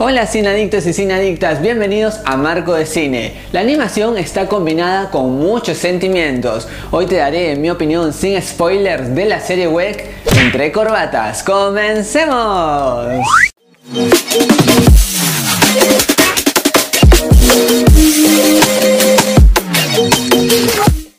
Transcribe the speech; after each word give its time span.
Hola 0.00 0.28
cineadictos 0.28 0.86
y 0.86 0.92
cineadictas, 0.92 1.60
bienvenidos 1.60 2.20
a 2.24 2.36
Marco 2.36 2.74
de 2.74 2.86
Cine. 2.86 3.32
La 3.50 3.58
animación 3.58 4.16
está 4.16 4.46
combinada 4.46 5.10
con 5.10 5.40
muchos 5.40 5.76
sentimientos. 5.76 6.68
Hoy 6.92 7.06
te 7.06 7.16
daré 7.16 7.56
mi 7.56 7.68
opinión 7.68 8.12
sin 8.12 8.40
spoilers 8.40 9.12
de 9.12 9.24
la 9.24 9.40
serie 9.40 9.66
web 9.66 10.00
Entre 10.40 10.70
Corbatas. 10.70 11.42
¡Comencemos! 11.42 13.08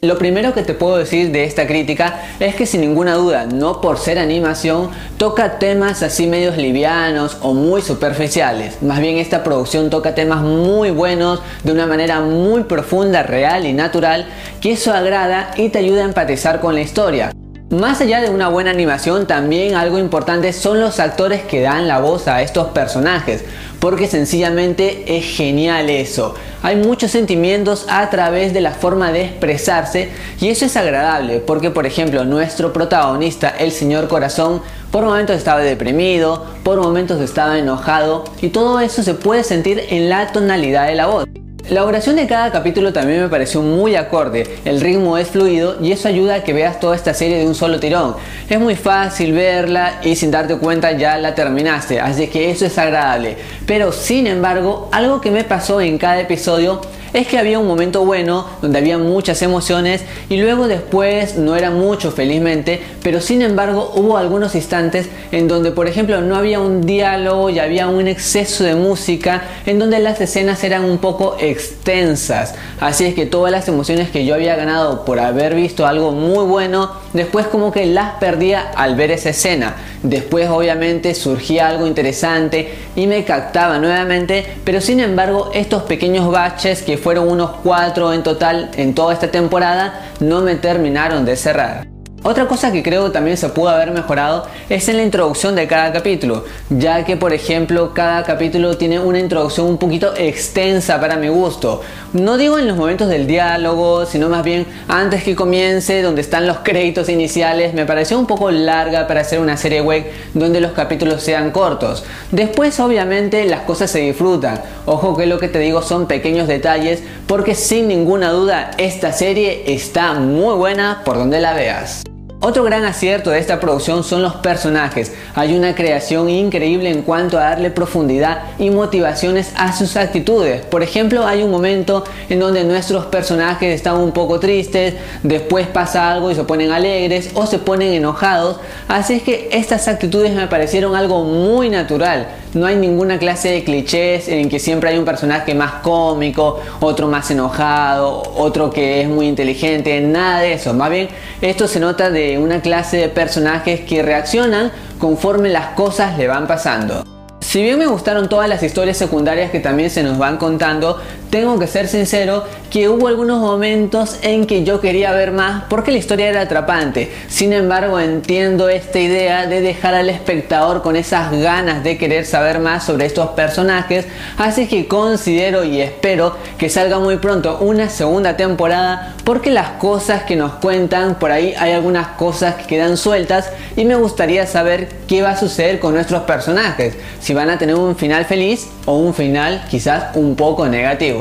Lo 0.09 0.17
primero 0.17 0.55
que 0.55 0.63
te 0.63 0.73
puedo 0.73 0.97
decir 0.97 1.31
de 1.31 1.43
esta 1.43 1.67
crítica 1.67 2.21
es 2.39 2.55
que 2.55 2.65
sin 2.65 2.81
ninguna 2.81 3.13
duda, 3.13 3.45
no 3.45 3.79
por 3.79 3.99
ser 3.99 4.17
animación, 4.17 4.89
toca 5.19 5.59
temas 5.59 6.01
así 6.01 6.25
medios 6.25 6.57
livianos 6.57 7.37
o 7.43 7.53
muy 7.53 7.83
superficiales. 7.83 8.81
Más 8.81 9.01
bien 9.01 9.19
esta 9.19 9.43
producción 9.43 9.91
toca 9.91 10.15
temas 10.15 10.41
muy 10.41 10.89
buenos 10.89 11.43
de 11.63 11.73
una 11.73 11.85
manera 11.85 12.21
muy 12.21 12.63
profunda, 12.63 13.21
real 13.21 13.67
y 13.67 13.73
natural, 13.73 14.25
que 14.61 14.71
eso 14.71 14.91
agrada 14.95 15.51
y 15.57 15.69
te 15.69 15.77
ayuda 15.77 16.01
a 16.01 16.05
empatizar 16.05 16.59
con 16.59 16.73
la 16.73 16.81
historia. 16.81 17.31
Más 17.69 18.01
allá 18.01 18.19
de 18.19 18.31
una 18.31 18.49
buena 18.49 18.71
animación, 18.71 19.27
también 19.27 19.75
algo 19.75 19.99
importante 19.99 20.53
son 20.53 20.79
los 20.79 20.99
actores 20.99 21.43
que 21.43 21.61
dan 21.61 21.87
la 21.87 21.99
voz 21.99 22.27
a 22.27 22.41
estos 22.41 22.69
personajes, 22.69 23.45
porque 23.79 24.07
sencillamente 24.07 25.17
es 25.17 25.25
genial 25.25 25.89
eso. 25.89 26.35
Hay 26.61 26.75
muchos 26.75 27.11
sentimientos 27.11 27.85
a 27.89 28.09
través 28.09 28.53
de 28.53 28.61
la 28.61 28.71
forma 28.71 29.11
de 29.11 29.25
expresarse 29.25 30.09
y 30.39 30.49
eso 30.49 30.65
es 30.65 30.75
agradable, 30.75 31.39
porque 31.39 31.71
por 31.71 31.85
ejemplo 31.85 32.25
nuestro 32.25 32.73
protagonista, 32.73 33.49
el 33.49 33.71
señor 33.71 34.07
corazón, 34.07 34.61
por 34.91 35.05
momentos 35.05 35.37
estaba 35.37 35.61
deprimido, 35.61 36.45
por 36.63 36.81
momentos 36.81 37.21
estaba 37.21 37.57
enojado 37.57 38.25
y 38.41 38.49
todo 38.49 38.79
eso 38.79 39.03
se 39.03 39.13
puede 39.13 39.43
sentir 39.43 39.81
en 39.89 40.09
la 40.09 40.31
tonalidad 40.31 40.87
de 40.87 40.95
la 40.95 41.07
voz. 41.07 41.25
La 41.67 41.85
oración 41.85 42.15
de 42.15 42.25
cada 42.25 42.51
capítulo 42.51 42.93
también 42.93 43.21
me 43.21 43.29
pareció 43.29 43.61
muy 43.61 43.95
acorde, 43.95 44.57
el 44.65 44.81
ritmo 44.81 45.17
es 45.19 45.27
fluido 45.27 45.77
y 45.79 45.91
eso 45.91 46.07
ayuda 46.07 46.35
a 46.35 46.43
que 46.43 46.51
veas 46.51 46.79
toda 46.79 46.95
esta 46.95 47.13
serie 47.13 47.37
de 47.37 47.45
un 47.45 47.53
solo 47.53 47.79
tirón. 47.79 48.15
Es 48.49 48.59
muy 48.59 48.75
fácil 48.75 49.33
verla 49.33 49.99
y 50.03 50.15
sin 50.15 50.31
darte 50.31 50.55
cuenta 50.55 50.93
ya 50.93 51.17
la 51.17 51.35
terminaste, 51.35 51.99
así 51.99 52.27
que 52.27 52.49
eso 52.49 52.65
es 52.65 52.75
agradable. 52.79 53.37
Pero 53.67 53.91
sin 53.91 54.25
embargo, 54.25 54.89
algo 54.91 55.21
que 55.21 55.29
me 55.29 55.43
pasó 55.43 55.79
en 55.79 55.99
cada 55.99 56.19
episodio 56.19 56.81
es 57.13 57.27
que 57.27 57.37
había 57.37 57.59
un 57.59 57.67
momento 57.67 58.05
bueno 58.05 58.45
donde 58.61 58.79
había 58.79 58.97
muchas 58.97 59.41
emociones 59.41 60.03
y 60.29 60.37
luego 60.37 60.67
después 60.67 61.35
no 61.37 61.55
era 61.55 61.71
mucho 61.71 62.11
felizmente, 62.11 62.81
pero 63.03 63.21
sin 63.21 63.41
embargo 63.41 63.91
hubo 63.95 64.17
algunos 64.17 64.55
instantes 64.55 65.09
en 65.31 65.47
donde 65.47 65.71
por 65.71 65.87
ejemplo 65.87 66.21
no 66.21 66.35
había 66.35 66.59
un 66.59 66.85
diálogo 66.85 67.49
y 67.49 67.59
había 67.59 67.87
un 67.87 68.07
exceso 68.07 68.63
de 68.63 68.75
música 68.75 69.43
en 69.65 69.79
donde 69.79 69.99
las 69.99 70.21
escenas 70.21 70.63
eran 70.63 70.85
un 70.85 70.97
poco 70.97 71.37
extensas. 71.39 72.55
Así 72.79 73.05
es 73.05 73.13
que 73.13 73.25
todas 73.25 73.51
las 73.51 73.67
emociones 73.67 74.09
que 74.09 74.25
yo 74.25 74.35
había 74.35 74.55
ganado 74.55 75.05
por 75.05 75.19
haber 75.19 75.55
visto 75.55 75.85
algo 75.85 76.11
muy 76.11 76.45
bueno, 76.45 76.91
después 77.13 77.47
como 77.47 77.71
que 77.71 77.85
las 77.85 78.15
perdía 78.15 78.71
al 78.75 78.95
ver 78.95 79.11
esa 79.11 79.29
escena. 79.29 79.75
Después 80.03 80.49
obviamente 80.49 81.13
surgía 81.15 81.67
algo 81.67 81.87
interesante 81.87 82.73
y 82.95 83.07
me 83.07 83.23
captaba 83.23 83.79
nuevamente, 83.79 84.45
pero 84.63 84.81
sin 84.81 84.99
embargo 84.99 85.51
estos 85.53 85.83
pequeños 85.83 86.31
baches 86.31 86.81
que 86.81 86.97
fueron 86.97 87.29
unos 87.29 87.51
cuatro 87.63 88.13
en 88.13 88.23
total 88.23 88.71
en 88.77 88.93
toda 88.93 89.13
esta 89.13 89.31
temporada 89.31 90.09
no 90.19 90.41
me 90.41 90.55
terminaron 90.55 91.25
de 91.25 91.35
cerrar. 91.35 91.98
Otra 92.21 92.47
cosa 92.47 92.73
que 92.73 92.83
creo 92.83 93.05
que 93.05 93.11
también 93.11 93.37
se 93.37 93.47
pudo 93.47 93.69
haber 93.69 93.91
mejorado 93.91 94.45
es 94.67 94.89
en 94.89 94.97
la 94.97 95.03
introducción 95.03 95.55
de 95.55 95.67
cada 95.67 95.93
capítulo, 95.93 96.43
ya 96.69 97.05
que 97.05 97.15
por 97.15 97.31
ejemplo 97.31 97.93
cada 97.93 98.23
capítulo 98.23 98.75
tiene 98.75 98.99
una 98.99 99.19
introducción 99.19 99.67
un 99.67 99.77
poquito 99.77 100.13
extensa 100.17 100.99
para 100.99 101.15
mi 101.15 101.29
gusto. 101.29 101.81
No 102.11 102.37
digo 102.37 102.59
en 102.59 102.67
los 102.67 102.75
momentos 102.75 103.07
del 103.07 103.25
diálogo, 103.25 104.05
sino 104.05 104.27
más 104.27 104.43
bien 104.43 104.65
antes 104.89 105.23
que 105.23 105.33
comience, 105.33 106.01
donde 106.01 106.19
están 106.19 106.45
los 106.45 106.57
créditos 106.57 107.07
iniciales, 107.07 107.73
me 107.73 107.85
pareció 107.85 108.19
un 108.19 108.27
poco 108.27 108.51
larga 108.51 109.07
para 109.07 109.21
hacer 109.21 109.39
una 109.39 109.55
serie 109.55 109.79
web 109.79 110.05
donde 110.33 110.59
los 110.59 110.73
capítulos 110.73 111.23
sean 111.23 111.51
cortos. 111.51 112.03
Después 112.31 112.81
obviamente 112.81 113.45
las 113.45 113.61
cosas 113.61 113.91
se 113.91 113.99
disfrutan. 113.99 114.61
Ojo 114.85 115.15
que 115.15 115.25
lo 115.25 115.39
que 115.39 115.47
te 115.47 115.59
digo 115.59 115.81
son 115.81 116.05
pequeños 116.05 116.49
detalles, 116.49 117.01
porque 117.27 117.55
sin 117.55 117.87
ninguna 117.87 118.31
duda 118.31 118.71
esta 118.77 119.13
serie 119.13 119.63
está 119.73 120.15
muy 120.15 120.55
buena 120.55 121.01
por 121.05 121.17
donde 121.17 121.39
la 121.39 121.53
veas. 121.53 122.03
Otro 122.41 122.63
gran 122.63 122.85
acierto 122.85 123.31
de 123.31 123.39
esta 123.39 123.59
producción 123.59 124.01
son 124.05 124.21
los 124.21 124.35
personajes. 124.35 125.11
Hay 125.35 125.57
una 125.57 125.75
creación 125.75 126.29
increíble 126.29 126.89
en 126.89 127.01
cuanto 127.01 127.37
a 127.37 127.41
darle 127.41 127.69
profundidad 127.69 128.43
y 128.57 128.69
motivaciones 128.69 129.51
a 129.57 129.75
sus 129.75 129.97
actitudes. 129.97 130.61
Por 130.61 130.81
ejemplo, 130.81 131.27
hay 131.27 131.43
un 131.43 131.51
momento 131.51 132.05
en 132.29 132.39
donde 132.39 132.63
nuestros 132.63 133.07
personajes 133.07 133.75
están 133.75 133.97
un 133.97 134.13
poco 134.13 134.39
tristes, 134.39 134.93
después 135.21 135.67
pasa 135.67 136.09
algo 136.09 136.31
y 136.31 136.35
se 136.35 136.45
ponen 136.45 136.71
alegres 136.71 137.31
o 137.33 137.45
se 137.45 137.59
ponen 137.59 137.91
enojados. 137.91 138.61
Así 138.87 139.15
es 139.15 139.23
que 139.23 139.49
estas 139.51 139.89
actitudes 139.89 140.33
me 140.33 140.47
parecieron 140.47 140.95
algo 140.95 141.25
muy 141.25 141.69
natural. 141.69 142.29
No 142.53 142.65
hay 142.65 142.77
ninguna 142.77 143.19
clase 143.19 143.49
de 143.49 143.63
clichés 143.65 144.29
en 144.29 144.49
que 144.49 144.59
siempre 144.59 144.89
hay 144.89 144.97
un 144.97 145.05
personaje 145.05 145.53
más 145.53 145.73
cómico, 145.83 146.59
otro 146.79 147.07
más 147.07 147.29
enojado, 147.29 148.23
otro 148.37 148.71
que 148.71 149.01
es 149.01 149.09
muy 149.09 149.27
inteligente, 149.27 149.99
nada 150.01 150.39
de 150.39 150.53
eso. 150.53 150.73
Más 150.73 150.89
bien, 150.89 151.09
esto 151.41 151.67
se 151.67 151.79
nota 151.79 152.09
de 152.09 152.28
una 152.37 152.61
clase 152.61 152.97
de 152.97 153.09
personajes 153.09 153.81
que 153.81 154.03
reaccionan 154.03 154.71
conforme 154.99 155.49
las 155.49 155.67
cosas 155.69 156.17
le 156.17 156.27
van 156.27 156.47
pasando. 156.47 157.03
Si 157.39 157.63
bien 157.63 157.79
me 157.79 157.87
gustaron 157.87 158.29
todas 158.29 158.47
las 158.47 158.61
historias 158.61 158.97
secundarias 158.97 159.49
que 159.49 159.59
también 159.59 159.89
se 159.89 160.03
nos 160.03 160.19
van 160.19 160.37
contando, 160.37 161.01
tengo 161.29 161.59
que 161.59 161.67
ser 161.67 161.87
sincero 161.87 162.43
que 162.69 162.89
hubo 162.89 163.07
algunos 163.07 163.39
momentos 163.39 164.17
en 164.21 164.45
que 164.45 164.63
yo 164.63 164.79
quería 164.79 165.11
ver 165.11 165.31
más 165.31 165.63
porque 165.69 165.91
la 165.91 165.97
historia 165.97 166.29
era 166.29 166.41
atrapante. 166.41 167.11
Sin 167.27 167.53
embargo, 167.53 167.99
entiendo 167.99 168.69
esta 168.69 168.99
idea 168.99 169.47
de 169.47 169.61
dejar 169.61 169.93
al 169.93 170.09
espectador 170.09 170.81
con 170.81 170.95
esas 170.95 171.31
ganas 171.31 171.83
de 171.83 171.97
querer 171.97 172.25
saber 172.25 172.59
más 172.59 172.83
sobre 172.85 173.05
estos 173.05 173.29
personajes, 173.29 174.05
así 174.37 174.67
que 174.67 174.87
considero 174.87 175.63
y 175.63 175.81
espero 175.81 176.35
que 176.57 176.69
salga 176.69 176.99
muy 176.99 177.17
pronto 177.17 177.59
una 177.59 177.89
segunda 177.89 178.37
temporada 178.37 179.15
porque 179.23 179.51
las 179.51 179.69
cosas 179.71 180.23
que 180.23 180.35
nos 180.35 180.53
cuentan, 180.53 181.15
por 181.15 181.31
ahí 181.31 181.53
hay 181.57 181.73
algunas 181.73 182.07
cosas 182.09 182.55
que 182.55 182.65
quedan 182.65 182.97
sueltas 182.97 183.51
y 183.75 183.85
me 183.85 183.95
gustaría 183.95 184.45
saber 184.45 184.89
qué 185.07 185.21
va 185.21 185.31
a 185.31 185.37
suceder 185.37 185.79
con 185.79 185.93
nuestros 185.93 186.23
personajes, 186.23 186.95
si 187.19 187.33
van 187.33 187.49
a 187.49 187.57
tener 187.57 187.75
un 187.75 187.95
final 187.95 188.25
feliz 188.25 188.67
o 188.85 188.97
un 188.97 189.13
final 189.13 189.63
quizás 189.69 190.15
un 190.15 190.35
poco 190.35 190.67
negativo. 190.67 191.18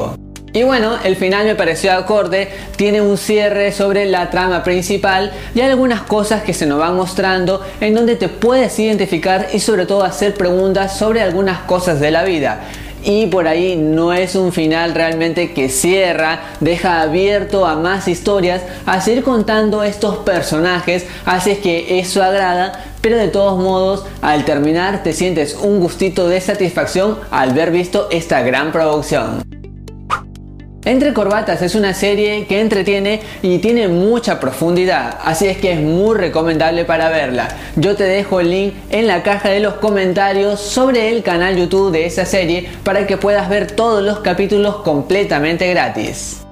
Y 0.58 0.64
bueno, 0.64 0.98
el 1.04 1.14
final 1.14 1.46
me 1.46 1.54
pareció 1.54 1.92
acorde, 1.92 2.48
tiene 2.74 3.00
un 3.00 3.16
cierre 3.16 3.70
sobre 3.70 4.06
la 4.06 4.28
trama 4.28 4.64
principal 4.64 5.30
y 5.54 5.60
algunas 5.60 6.00
cosas 6.00 6.42
que 6.42 6.52
se 6.52 6.66
nos 6.66 6.80
van 6.80 6.96
mostrando 6.96 7.64
en 7.80 7.94
donde 7.94 8.16
te 8.16 8.28
puedes 8.28 8.76
identificar 8.80 9.50
y 9.52 9.60
sobre 9.60 9.86
todo 9.86 10.02
hacer 10.02 10.34
preguntas 10.34 10.98
sobre 10.98 11.22
algunas 11.22 11.60
cosas 11.60 12.00
de 12.00 12.10
la 12.10 12.24
vida 12.24 12.62
y 13.04 13.26
por 13.26 13.46
ahí 13.46 13.76
no 13.76 14.12
es 14.12 14.34
un 14.34 14.52
final 14.52 14.94
realmente 14.96 15.52
que 15.52 15.68
cierra, 15.68 16.40
deja 16.58 17.02
abierto 17.02 17.64
a 17.64 17.76
más 17.76 18.08
historias, 18.08 18.62
a 18.84 19.00
seguir 19.00 19.22
contando 19.22 19.84
estos 19.84 20.16
personajes, 20.16 21.06
así 21.24 21.52
es 21.52 21.58
que 21.58 22.00
eso 22.00 22.20
agrada, 22.20 22.84
pero 23.00 23.16
de 23.16 23.28
todos 23.28 23.62
modos 23.62 24.04
al 24.22 24.44
terminar 24.44 25.04
te 25.04 25.12
sientes 25.12 25.54
un 25.54 25.78
gustito 25.78 26.28
de 26.28 26.40
satisfacción 26.40 27.16
al 27.30 27.52
ver 27.52 27.70
visto 27.70 28.08
esta 28.10 28.42
gran 28.42 28.72
producción. 28.72 29.47
Entre 30.88 31.12
Corbatas 31.12 31.60
es 31.60 31.74
una 31.74 31.92
serie 31.92 32.46
que 32.46 32.62
entretiene 32.62 33.20
y 33.42 33.58
tiene 33.58 33.88
mucha 33.88 34.40
profundidad, 34.40 35.18
así 35.22 35.46
es 35.46 35.58
que 35.58 35.72
es 35.72 35.80
muy 35.80 36.16
recomendable 36.16 36.86
para 36.86 37.10
verla. 37.10 37.46
Yo 37.76 37.94
te 37.94 38.04
dejo 38.04 38.40
el 38.40 38.48
link 38.48 38.74
en 38.88 39.06
la 39.06 39.22
caja 39.22 39.50
de 39.50 39.60
los 39.60 39.74
comentarios 39.74 40.58
sobre 40.60 41.10
el 41.10 41.22
canal 41.22 41.58
YouTube 41.58 41.92
de 41.92 42.06
esa 42.06 42.24
serie 42.24 42.70
para 42.84 43.06
que 43.06 43.18
puedas 43.18 43.50
ver 43.50 43.70
todos 43.70 44.02
los 44.02 44.20
capítulos 44.20 44.76
completamente 44.76 45.68
gratis. 45.68 46.47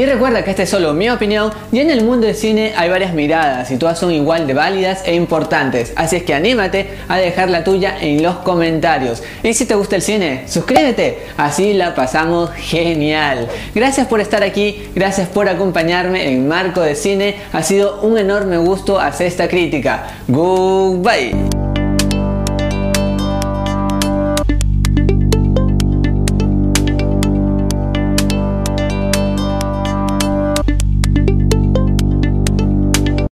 Y 0.00 0.06
recuerda 0.06 0.42
que 0.42 0.50
esta 0.52 0.62
es 0.62 0.70
solo 0.70 0.94
mi 0.94 1.10
opinión 1.10 1.52
y 1.70 1.78
en 1.78 1.90
el 1.90 2.02
mundo 2.02 2.26
del 2.26 2.34
cine 2.34 2.72
hay 2.74 2.88
varias 2.88 3.12
miradas 3.12 3.70
y 3.70 3.76
todas 3.76 3.98
son 3.98 4.10
igual 4.12 4.46
de 4.46 4.54
válidas 4.54 5.02
e 5.04 5.14
importantes, 5.14 5.92
así 5.94 6.16
es 6.16 6.22
que 6.22 6.32
anímate 6.32 6.88
a 7.06 7.18
dejar 7.18 7.50
la 7.50 7.64
tuya 7.64 7.98
en 8.00 8.22
los 8.22 8.36
comentarios. 8.36 9.22
Y 9.42 9.52
si 9.52 9.66
te 9.66 9.74
gusta 9.74 9.96
el 9.96 10.00
cine, 10.00 10.44
suscríbete, 10.46 11.18
así 11.36 11.74
la 11.74 11.94
pasamos 11.94 12.48
genial. 12.56 13.46
Gracias 13.74 14.06
por 14.06 14.20
estar 14.20 14.42
aquí, 14.42 14.88
gracias 14.94 15.28
por 15.28 15.50
acompañarme 15.50 16.32
en 16.32 16.48
Marco 16.48 16.80
de 16.80 16.94
Cine, 16.94 17.36
ha 17.52 17.62
sido 17.62 18.00
un 18.00 18.16
enorme 18.16 18.56
gusto 18.56 18.98
hacer 18.98 19.26
esta 19.26 19.48
crítica. 19.48 20.06
Goodbye. 20.28 21.59